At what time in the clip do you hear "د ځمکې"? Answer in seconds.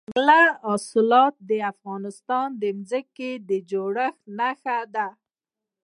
2.61-3.31